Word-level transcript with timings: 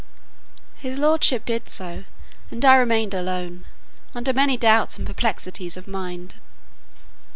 His 0.77 0.97
lordship 0.97 1.45
did 1.45 1.69
so; 1.69 2.05
and 2.49 2.65
I 2.65 2.75
remained 2.75 3.13
alone, 3.13 3.65
under 4.15 4.33
many 4.33 4.57
doubts 4.57 4.97
and 4.97 5.05
perplexities 5.05 5.77
of 5.77 5.87
mind. 5.87 6.33